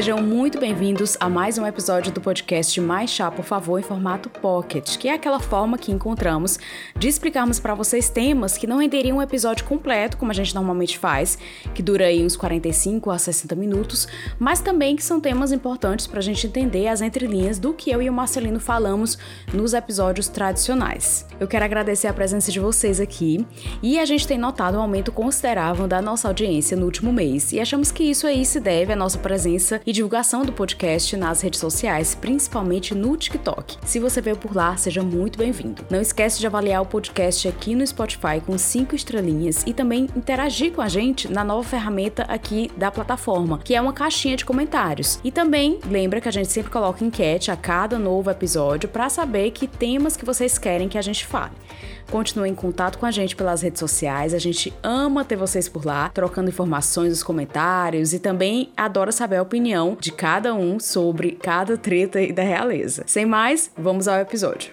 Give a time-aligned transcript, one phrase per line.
[0.00, 4.30] Sejam muito bem-vindos a mais um episódio do podcast Mais Chá, por favor, em formato
[4.30, 6.58] pocket, que é aquela forma que encontramos
[6.96, 10.98] de explicarmos para vocês temas que não renderiam um episódio completo, como a gente normalmente
[10.98, 11.36] faz,
[11.74, 14.08] que dura aí uns 45 a 60 minutos,
[14.38, 18.00] mas também que são temas importantes para a gente entender as entrelinhas do que eu
[18.00, 19.18] e o Marcelino falamos
[19.52, 21.26] nos episódios tradicionais.
[21.38, 23.46] Eu quero agradecer a presença de vocês aqui
[23.82, 27.60] e a gente tem notado um aumento considerável da nossa audiência no último mês e
[27.60, 31.58] achamos que isso aí se deve à nossa presença e divulgação do podcast nas redes
[31.58, 33.76] sociais, principalmente no TikTok.
[33.84, 35.84] Se você veio por lá, seja muito bem-vindo.
[35.90, 40.72] Não esquece de avaliar o podcast aqui no Spotify com cinco estrelinhas e também interagir
[40.72, 45.18] com a gente na nova ferramenta aqui da plataforma, que é uma caixinha de comentários.
[45.24, 49.50] E também lembra que a gente sempre coloca enquete a cada novo episódio para saber
[49.50, 51.52] que temas que vocês querem que a gente fale.
[52.10, 54.34] Continue em contato com a gente pelas redes sociais.
[54.34, 59.36] A gente ama ter vocês por lá, trocando informações nos comentários e também adora saber
[59.36, 63.04] a opinião de cada um sobre cada treta da realeza.
[63.06, 64.72] Sem mais, vamos ao episódio.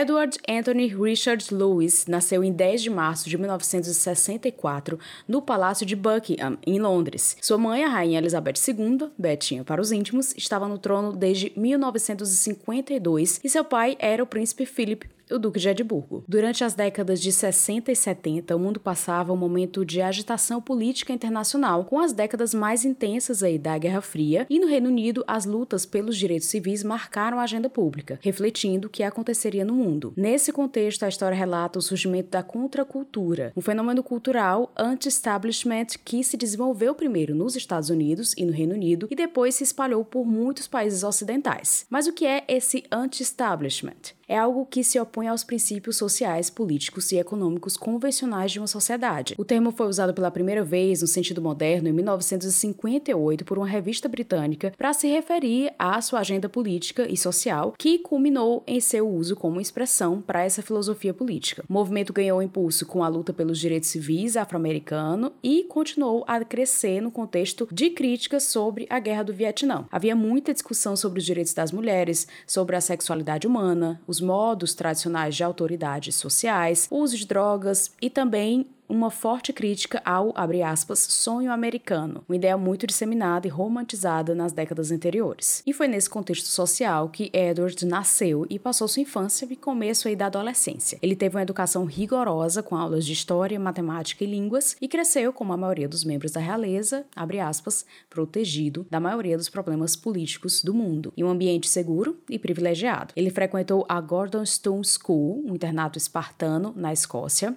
[0.00, 6.56] Edward Anthony Richard Lewis nasceu em 10 de março de 1964 no Palácio de Buckingham,
[6.66, 7.36] em Londres.
[7.40, 13.40] Sua mãe, a Rainha Elizabeth II, Betinha para os íntimos, estava no trono desde 1952
[13.44, 16.24] e seu pai era o príncipe Philip o Duque de Edimburgo.
[16.26, 21.12] Durante as décadas de 60 e 70, o mundo passava um momento de agitação política
[21.12, 25.44] internacional, com as décadas mais intensas aí da Guerra Fria, e no Reino Unido as
[25.44, 30.12] lutas pelos direitos civis marcaram a agenda pública, refletindo o que aconteceria no mundo.
[30.16, 36.36] Nesse contexto, a história relata o surgimento da contracultura, um fenômeno cultural anti-establishment que se
[36.36, 40.66] desenvolveu primeiro nos Estados Unidos e no Reino Unido e depois se espalhou por muitos
[40.66, 41.86] países ocidentais.
[41.88, 44.19] Mas o que é esse anti-establishment?
[44.30, 49.34] É algo que se opõe aos princípios sociais, políticos e econômicos convencionais de uma sociedade.
[49.36, 54.08] O termo foi usado pela primeira vez no sentido moderno em 1958 por uma revista
[54.08, 59.34] britânica para se referir à sua agenda política e social, que culminou em seu uso
[59.34, 61.64] como expressão para essa filosofia política.
[61.68, 67.00] O movimento ganhou impulso com a luta pelos direitos civis afro-americano e continuou a crescer
[67.00, 69.86] no contexto de críticas sobre a Guerra do Vietnã.
[69.90, 75.34] Havia muita discussão sobre os direitos das mulheres, sobre a sexualidade humana, os modos tradicionais
[75.34, 80.34] de autoridades sociais, uso de drogas e também uma forte crítica ao,
[80.66, 85.62] aspas, sonho americano, uma ideia muito disseminada e romantizada nas décadas anteriores.
[85.64, 90.16] E foi nesse contexto social que Edward nasceu e passou sua infância e começo aí
[90.16, 90.98] da adolescência.
[91.00, 95.52] Ele teve uma educação rigorosa com aulas de história, matemática e línguas e cresceu, como
[95.52, 97.06] a maioria dos membros da realeza,
[97.40, 103.14] aspas, protegido da maioria dos problemas políticos do mundo, em um ambiente seguro e privilegiado.
[103.14, 107.54] Ele frequentou a Gordon Stone School, um internato espartano na Escócia.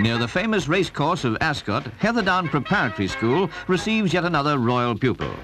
[0.00, 5.34] Near the famous racecourse of Ascot, Heatherdown Preparatory School receives yet another royal pupil.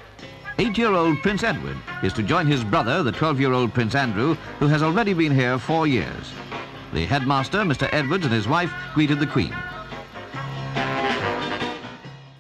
[0.59, 5.13] Eight-year-old Prince Edward is to join his brother, the 12-year-old Prince Andrew, who has already
[5.13, 6.33] been here four years.
[6.93, 7.89] The headmaster, Mr.
[7.93, 9.53] Edwards, and his wife greeted the Queen.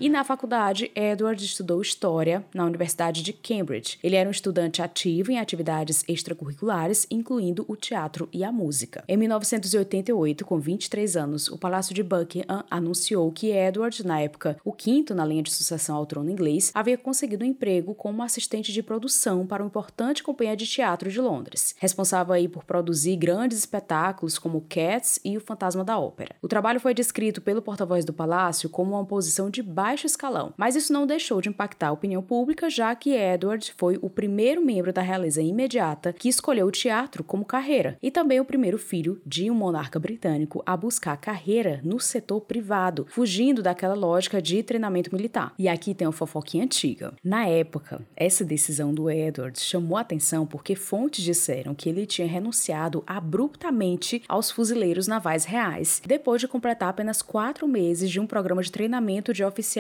[0.00, 3.96] E na faculdade, Edward estudou História na Universidade de Cambridge.
[4.02, 9.04] Ele era um estudante ativo em atividades extracurriculares, incluindo o teatro e a música.
[9.06, 14.72] Em 1988, com 23 anos, o Palácio de Buckingham anunciou que Edward, na época o
[14.72, 18.82] quinto na linha de sucessão ao trono inglês, havia conseguido um emprego como assistente de
[18.82, 24.40] produção para uma importante companhia de teatro de Londres, responsável aí por produzir grandes espetáculos
[24.40, 26.34] como Cats e O Fantasma da Ópera.
[26.42, 30.76] O trabalho foi descrito pelo porta-voz do palácio como uma posição de baixo escalão, mas
[30.76, 34.94] isso não deixou de impactar a opinião pública, já que Edward foi o primeiro membro
[34.94, 39.50] da realeza imediata que escolheu o teatro como carreira, e também o primeiro filho de
[39.50, 45.52] um monarca britânico a buscar carreira no setor privado, fugindo daquela lógica de treinamento militar.
[45.58, 47.12] E aqui tem uma fofoquinha antiga.
[47.22, 53.04] Na época, essa decisão do Edward chamou atenção porque fontes disseram que ele tinha renunciado
[53.06, 58.72] abruptamente aos fuzileiros navais reais, depois de completar apenas quatro meses de um programa de
[58.72, 59.73] treinamento de oficiais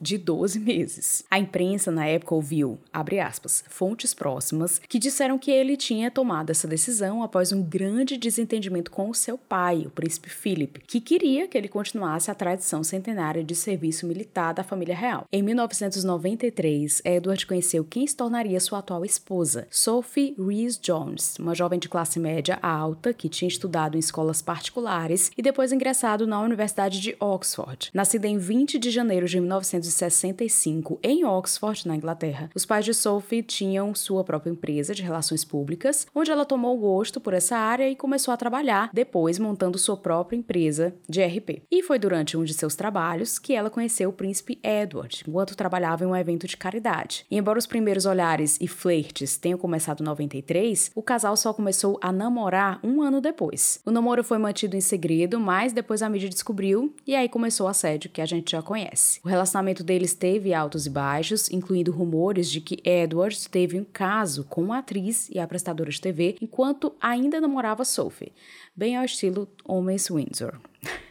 [0.00, 1.24] de 12 meses.
[1.30, 6.50] A imprensa na época ouviu, abre aspas, fontes próximas que disseram que ele tinha tomado
[6.50, 11.48] essa decisão após um grande desentendimento com o seu pai, o príncipe Philip, que queria
[11.48, 15.26] que ele continuasse a tradição centenária de serviço militar da família real.
[15.32, 21.78] Em 1993, Edward conheceu quem se tornaria sua atual esposa, Sophie Rees Jones, uma jovem
[21.78, 27.00] de classe média alta que tinha estudado em escolas particulares e depois ingressado na Universidade
[27.00, 27.90] de Oxford.
[27.94, 32.50] Nascida em 20 de janeiro de 1965 em Oxford, na Inglaterra.
[32.54, 37.20] Os pais de Sophie tinham sua própria empresa de relações públicas, onde ela tomou gosto
[37.20, 41.62] por essa área e começou a trabalhar, depois montando sua própria empresa de RP.
[41.70, 46.04] E foi durante um de seus trabalhos que ela conheceu o príncipe Edward, enquanto trabalhava
[46.04, 47.24] em um evento de caridade.
[47.30, 51.98] E embora os primeiros olhares e flertes tenham começado em 93, o casal só começou
[52.02, 53.80] a namorar um ano depois.
[53.84, 57.70] O namoro foi mantido em segredo, mas depois a mídia descobriu e aí começou o
[57.70, 59.19] assédio que a gente já conhece.
[59.22, 64.44] O relacionamento deles teve altos e baixos, incluindo rumores de que Edward teve um caso
[64.44, 68.32] com a atriz e a prestadora de TV enquanto ainda namorava Sophie,
[68.74, 70.58] bem ao estilo Homens Windsor.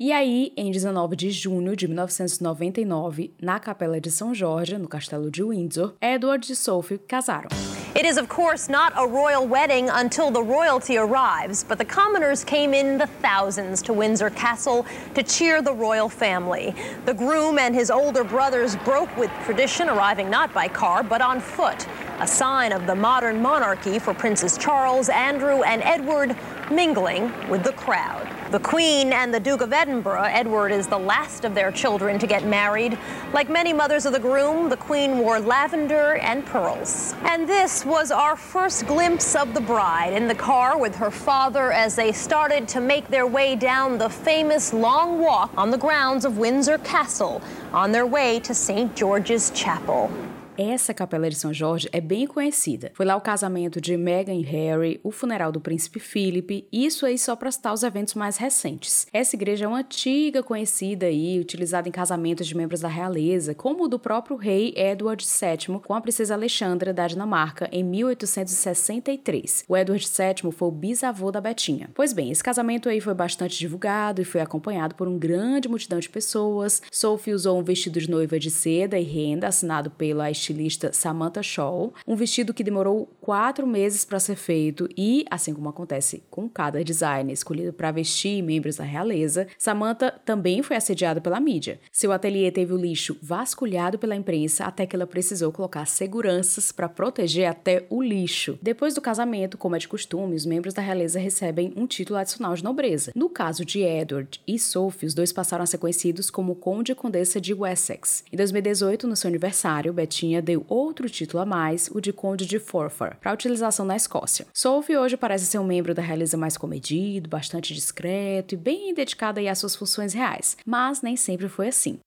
[0.00, 5.28] E aí, em 19 de junho de 1999, na Capela de São Jorge, no Castelo
[5.28, 7.48] de Windsor, Edward e Sophie casaram.
[7.98, 12.44] It is, of course, not a royal wedding until the royalty arrives, but the commoners
[12.44, 14.86] came in the thousands to Windsor Castle
[15.16, 16.76] to cheer the royal family.
[17.06, 21.40] The groom and his older brothers broke with tradition, arriving not by car, but on
[21.40, 21.88] foot,
[22.20, 26.36] a sign of the modern monarchy for Princes Charles, Andrew, and Edward
[26.70, 28.32] mingling with the crowd.
[28.50, 32.26] The Queen and the Duke of Edinburgh, Edward is the last of their children to
[32.26, 32.96] get married.
[33.34, 37.14] Like many mothers of the groom, the Queen wore lavender and pearls.
[37.24, 41.72] And this was our first glimpse of the bride in the car with her father
[41.72, 46.24] as they started to make their way down the famous long walk on the grounds
[46.24, 47.42] of Windsor Castle
[47.74, 48.96] on their way to St.
[48.96, 50.10] George's Chapel.
[50.58, 52.90] Essa capela de São Jorge é bem conhecida.
[52.92, 57.16] Foi lá o casamento de Meghan e Harry, o funeral do príncipe Philip, isso aí
[57.16, 59.06] só para citar os eventos mais recentes.
[59.12, 63.84] Essa igreja é uma antiga conhecida e utilizada em casamentos de membros da realeza, como
[63.84, 69.64] o do próprio rei Edward VII com a princesa Alexandra da Dinamarca em 1863.
[69.68, 71.88] O Edward VII foi o bisavô da Betinha.
[71.94, 76.00] Pois bem, esse casamento aí foi bastante divulgado e foi acompanhado por uma grande multidão
[76.00, 76.82] de pessoas.
[76.90, 81.92] Sophie usou um vestido de noiva de seda e renda assinado pela estilista Samantha Shaw,
[82.06, 86.82] um vestido que demorou quatro meses para ser feito e, assim como acontece com cada
[86.82, 91.80] designer escolhido para vestir membros da realeza, Samantha também foi assediada pela mídia.
[91.92, 96.88] Seu ateliê teve o lixo vasculhado pela imprensa até que ela precisou colocar seguranças para
[96.88, 98.58] proteger até o lixo.
[98.62, 102.54] Depois do casamento, como é de costume, os membros da realeza recebem um título adicional
[102.54, 103.12] de nobreza.
[103.14, 106.94] No caso de Edward e Sophie, os dois passaram a ser conhecidos como Conde e
[106.94, 108.24] Condessa de Wessex.
[108.32, 112.46] Em 2018, no seu aniversário, Bettinha Rainha deu outro título a mais, o de Conde
[112.46, 114.46] de Forfar, para utilização na Escócia.
[114.54, 119.40] Sophie hoje parece ser um membro da realeza mais comedido, bastante discreto e bem dedicado
[119.40, 121.98] às suas funções reais, mas nem sempre foi assim.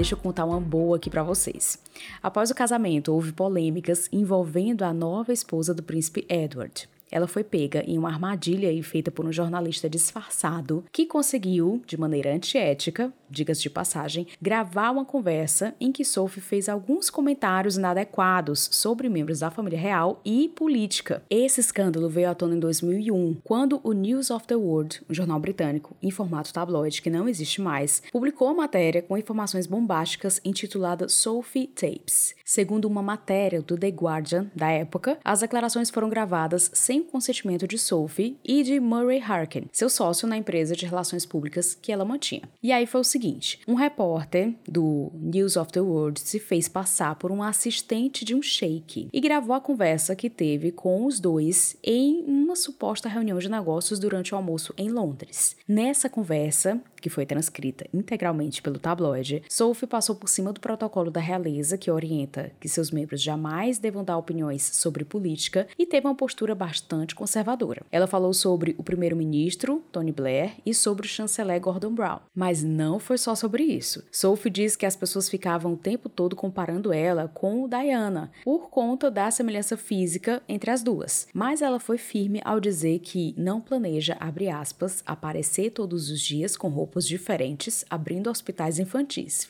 [0.00, 1.76] Deixa eu contar uma boa aqui para vocês.
[2.22, 6.88] Após o casamento, houve polêmicas envolvendo a nova esposa do príncipe Edward.
[7.10, 12.32] Ela foi pega em uma armadilha feita por um jornalista disfarçado que conseguiu, de maneira
[12.32, 19.08] antiética, diga-se de passagem, gravar uma conversa em que Sophie fez alguns comentários inadequados sobre
[19.08, 21.22] membros da família real e política.
[21.30, 25.38] Esse escândalo veio à tona em 2001, quando o News of the World, um jornal
[25.38, 31.08] britânico em formato tabloide que não existe mais, publicou uma matéria com informações bombásticas intitulada
[31.08, 32.34] Sophie Tapes.
[32.44, 37.66] Segundo uma matéria do The Guardian da época, as declarações foram gravadas sem o consentimento
[37.66, 42.04] de Sophie e de Murray Harkin, seu sócio na empresa de relações públicas que ela
[42.04, 42.42] mantinha.
[42.62, 47.16] E aí foi o seguinte: um repórter do News of the World se fez passar
[47.16, 51.76] por um assistente de um sheik e gravou a conversa que teve com os dois
[51.82, 55.56] em uma suposta reunião de negócios durante o almoço em Londres.
[55.66, 61.20] Nessa conversa, que foi transcrita integralmente pelo tabloide, Sophie passou por cima do protocolo da
[61.20, 66.14] realeza que orienta que seus membros jamais devam dar opiniões sobre política e teve uma
[66.14, 67.82] postura bastante conservadora.
[67.90, 72.20] Ela falou sobre o primeiro-ministro, Tony Blair, e sobre o chanceler Gordon Brown.
[72.34, 74.04] Mas não foi só sobre isso.
[74.12, 79.10] Sophie diz que as pessoas ficavam o tempo todo comparando ela com Diana, por conta
[79.10, 81.26] da semelhança física entre as duas.
[81.32, 84.16] Mas ela foi firme ao dizer que não planeja,
[84.52, 89.46] aspas, aparecer todos os dias com roupa corpos diferentes, abrindo hospitais infantis.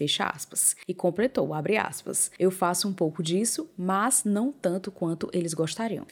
[0.86, 2.30] E completou, aspas.
[2.38, 6.04] Eu faço um pouco disso, mas não tanto quanto eles gostariam.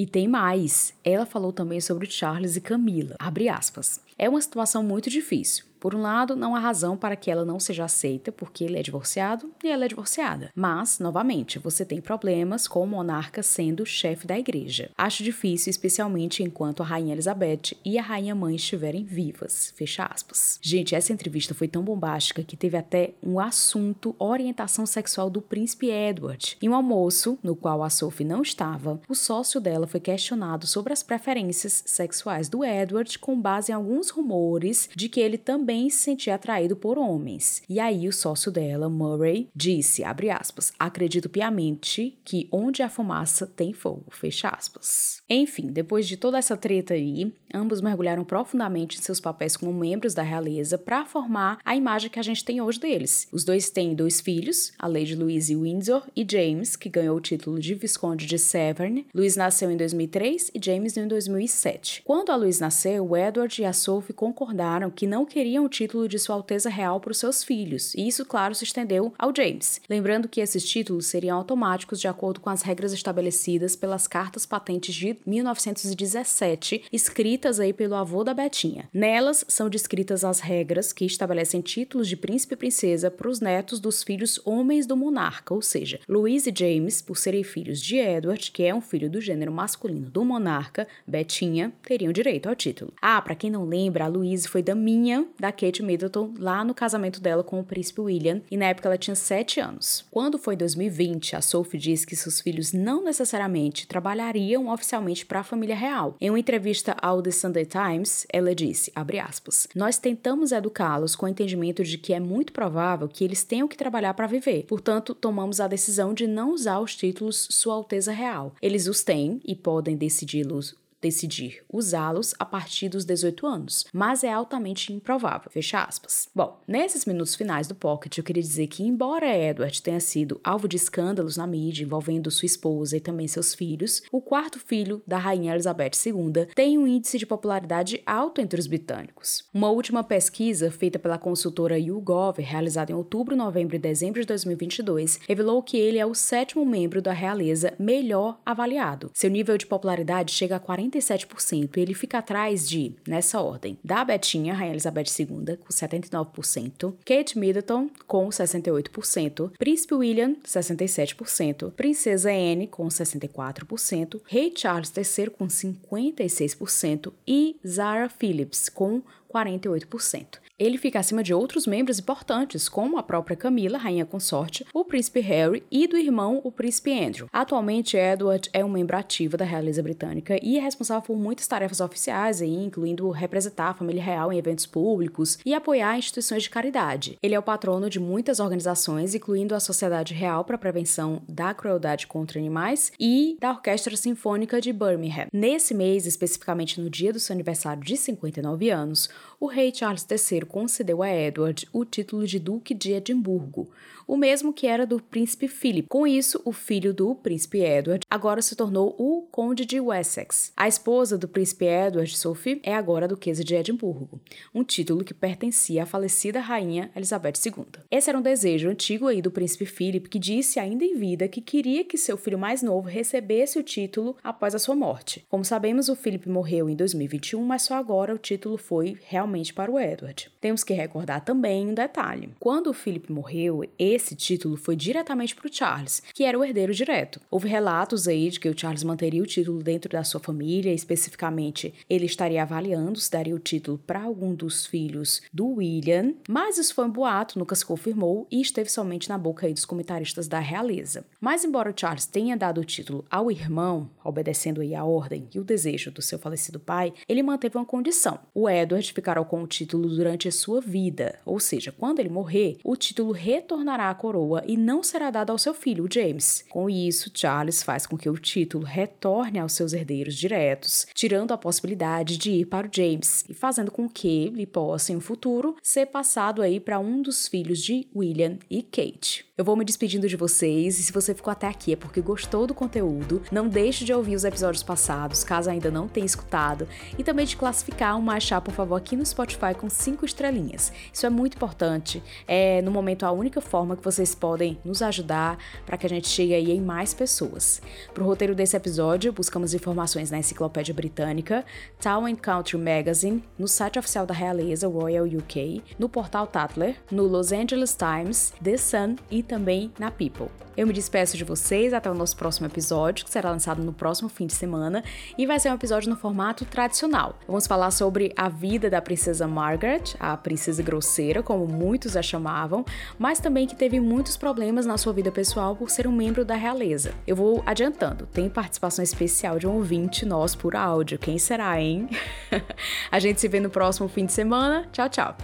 [0.00, 0.94] E tem mais.
[1.04, 4.00] Ela falou também sobre Charles e Camila, abre aspas.
[4.16, 5.66] É uma situação muito difícil.
[5.80, 8.82] Por um lado, não há razão para que ela não seja aceita, porque ele é
[8.82, 10.52] divorciado e ela é divorciada.
[10.54, 14.90] Mas, novamente, você tem problemas com o monarca sendo chefe da igreja.
[14.96, 19.72] Acho difícil, especialmente enquanto a rainha Elizabeth e a rainha mãe estiverem vivas.
[19.74, 20.58] Fecha aspas.
[20.60, 25.88] Gente, essa entrevista foi tão bombástica que teve até um assunto orientação sexual do príncipe
[25.90, 26.58] Edward.
[26.60, 30.92] Em um almoço, no qual a Sophie não estava, o sócio dela foi questionado sobre
[30.92, 35.88] as preferências sexuais do Edward com base em alguns rumores de que ele também também
[35.88, 37.62] se sentia atraído por homens.
[37.68, 43.72] E aí o sócio dela, Murray, disse, aspas, acredito piamente que onde há fumaça tem
[43.72, 45.22] fogo, fecha aspas.
[45.30, 50.12] Enfim, depois de toda essa treta aí, ambos mergulharam profundamente em seus papéis como membros
[50.12, 53.28] da realeza para formar a imagem que a gente tem hoje deles.
[53.30, 57.60] Os dois têm dois filhos, a Lady Louise Windsor e James, que ganhou o título
[57.60, 59.06] de Visconde de Severn.
[59.14, 62.02] Louise nasceu em 2003 e James em 2007.
[62.04, 66.18] Quando a Louise nasceu, Edward e a Sophie concordaram que não queriam o título de
[66.18, 69.80] Sua Alteza Real para os seus filhos, e isso, claro, se estendeu ao James.
[69.88, 74.94] Lembrando que esses títulos seriam automáticos de acordo com as regras estabelecidas pelas cartas patentes
[74.94, 78.88] de 1917, escritas aí pelo avô da Betinha.
[78.92, 83.80] Nelas são descritas as regras que estabelecem títulos de príncipe e princesa para os netos
[83.80, 88.50] dos filhos homens do monarca, ou seja, Louise e James, por serem filhos de Edward,
[88.50, 92.92] que é um filho do gênero masculino do monarca, Betinha, teriam direito ao título.
[93.00, 97.20] Ah, para quem não lembra, a Louise foi daminha da Kate Middleton lá no casamento
[97.20, 100.04] dela com o príncipe William, e na época ela tinha 7 anos.
[100.10, 105.40] Quando foi em 2020, a Sophie disse que seus filhos não necessariamente trabalhariam oficialmente para
[105.40, 106.16] a família real.
[106.20, 108.92] Em uma entrevista ao The Sunday Times, ela disse,
[109.22, 113.68] aspas, nós tentamos educá-los com o entendimento de que é muito provável que eles tenham
[113.68, 114.64] que trabalhar para viver.
[114.66, 118.54] Portanto, tomamos a decisão de não usar os títulos Sua Alteza Real.
[118.60, 124.32] Eles os têm e podem decidi-los decidir usá-los a partir dos 18 anos, mas é
[124.32, 125.50] altamente improvável.
[125.50, 126.28] Fecha aspas.
[126.34, 130.68] Bom, nesses minutos finais do Pocket, eu queria dizer que, embora Edward tenha sido alvo
[130.68, 135.18] de escândalos na mídia envolvendo sua esposa e também seus filhos, o quarto filho da
[135.18, 139.44] Rainha Elizabeth II tem um índice de popularidade alto entre os britânicos.
[139.52, 145.20] Uma última pesquisa feita pela consultora YouGov, realizada em outubro, novembro e dezembro de 2022,
[145.28, 149.10] revelou que ele é o sétimo membro da realeza melhor avaliado.
[149.14, 151.76] Seu nível de popularidade chega a 40 47%.
[151.76, 157.88] Ele fica atrás de, nessa ordem, da Betinha, Rainha Elizabeth II, com 79%, Kate Middleton,
[158.06, 167.56] com 68%, Príncipe William, 67%, Princesa Anne, com 64%, Rei Charles III, com 56% e
[167.66, 170.40] Zara Phillips, com 48%.
[170.60, 175.20] Ele fica acima de outros membros importantes, como a própria Camila, rainha consorte, o príncipe
[175.20, 177.28] Harry e do irmão, o príncipe Andrew.
[177.32, 181.80] Atualmente, Edward é um membro ativo da realeza britânica e é responsável por muitas tarefas
[181.80, 187.16] oficiais, incluindo representar a família real em eventos públicos e apoiar instituições de caridade.
[187.22, 191.54] Ele é o patrono de muitas organizações, incluindo a Sociedade Real para a Prevenção da
[191.54, 195.28] Crueldade contra Animais e da Orquestra Sinfônica de Birmingham.
[195.32, 199.08] Nesse mês, especificamente no dia do seu aniversário de 59 anos,
[199.38, 203.70] o rei Charles III concedeu a Edward o título de Duque de Edimburgo,
[204.10, 205.88] o mesmo que era do príncipe Philip.
[205.88, 210.52] Com isso, o filho do príncipe Edward agora se tornou o conde de Wessex.
[210.56, 214.20] A esposa do príncipe Edward, Sophie, é agora duquesa de Edimburgo,
[214.52, 217.66] um título que pertencia à falecida rainha Elizabeth II.
[217.88, 221.40] Esse era um desejo antigo aí do príncipe Philip, que disse ainda em vida que
[221.40, 225.24] queria que seu filho mais novo recebesse o título após a sua morte.
[225.28, 229.70] Como sabemos, o Philip morreu em 2021, mas só agora o título foi realmente para
[229.70, 230.30] o Edward.
[230.40, 232.30] Temos que recordar também um detalhe.
[232.38, 236.72] Quando o Philip morreu, esse título foi diretamente para o Charles, que era o herdeiro
[236.72, 237.20] direto.
[237.28, 241.74] Houve relatos aí de que o Charles manteria o título dentro da sua família, especificamente
[241.88, 246.72] ele estaria avaliando se daria o título para algum dos filhos do William, mas isso
[246.72, 250.38] foi um boato, nunca se confirmou e esteve somente na boca aí dos comentaristas da
[250.38, 251.04] realeza.
[251.20, 255.40] Mas embora o Charles tenha dado o título ao irmão, obedecendo aí a ordem e
[255.40, 258.20] o desejo do seu falecido pai, ele manteve uma condição.
[258.32, 262.58] O Edward ficará com o título durante a sua vida, ou seja, quando ele morrer,
[262.62, 266.44] o título retornará a coroa e não será dada ao seu filho, James.
[266.50, 271.38] Com isso, Charles faz com que o título retorne aos seus herdeiros diretos, tirando a
[271.38, 275.56] possibilidade de ir para o James e fazendo com que ele possa, em um futuro,
[275.62, 279.24] ser passado aí para um dos filhos de William e Kate.
[279.40, 282.46] Eu vou me despedindo de vocês e se você ficou até aqui é porque gostou
[282.46, 287.02] do conteúdo, não deixe de ouvir os episódios passados, caso ainda não tenha escutado, e
[287.02, 290.72] também de classificar o Machá, por favor, aqui no Spotify com cinco estrelinhas.
[290.92, 292.02] Isso é muito importante.
[292.26, 296.08] É, no momento, a única forma que vocês podem nos ajudar para que a gente
[296.08, 297.60] chegue aí em mais pessoas.
[297.92, 301.44] Para o roteiro desse episódio, buscamos informações na Enciclopédia Britânica,
[301.80, 307.32] Town Country Magazine, no site oficial da realeza Royal UK, no portal Tatler, no Los
[307.32, 310.28] Angeles Times, The Sun e também na People.
[310.56, 314.08] Eu me despeço de vocês até o nosso próximo episódio, que será lançado no próximo
[314.08, 314.84] fim de semana,
[315.16, 317.18] e vai ser um episódio no formato tradicional.
[317.26, 322.64] Vamos falar sobre a vida da princesa Margaret, a princesa grosseira, como muitos a chamavam,
[322.98, 326.34] mas também que teve muitos problemas na sua vida pessoal por ser um membro da
[326.34, 326.92] realeza.
[327.06, 330.98] Eu vou adiantando, tem participação especial de um ouvinte nosso por áudio.
[330.98, 331.88] Quem será, hein?
[332.90, 334.66] a gente se vê no próximo fim de semana.
[334.72, 335.16] Tchau, tchau!